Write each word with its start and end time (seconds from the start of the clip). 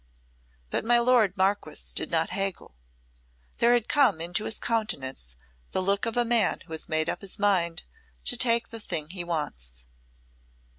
But 0.71 0.83
my 0.83 0.97
lord 0.97 1.37
Marquess 1.37 1.93
did 1.93 2.09
not 2.09 2.31
haggle. 2.31 2.73
There 3.59 3.75
had 3.75 3.87
come 3.87 4.19
into 4.19 4.45
his 4.45 4.57
countenance 4.57 5.35
the 5.73 5.81
look 5.83 6.07
of 6.07 6.17
a 6.17 6.25
man 6.25 6.61
who 6.61 6.73
has 6.73 6.89
made 6.89 7.07
up 7.07 7.21
his 7.21 7.37
mind 7.37 7.83
to 8.25 8.35
take 8.35 8.69
the 8.69 8.79
thing 8.79 9.09
he 9.11 9.23
wants. 9.23 9.85